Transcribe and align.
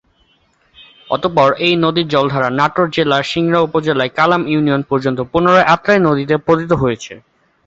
অতঃপর 1.09 1.49
এই 1.65 1.73
নদীর 1.83 2.07
জলধারা 2.07 2.49
নাটোর 2.59 2.87
জেলার 2.95 3.23
সিংড়া 3.31 3.59
উপজেলার 3.67 4.13
কালাম 4.17 4.41
ইউনিয়ন 4.47 4.81
পর্যন্ত 4.89 5.19
পুনরায় 5.31 5.69
আত্রাই 5.73 5.99
নদীতে 6.07 6.35
পতিত 6.47 6.71
হয়েছে। 6.81 7.13